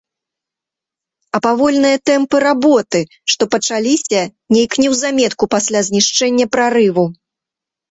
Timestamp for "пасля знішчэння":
5.55-6.45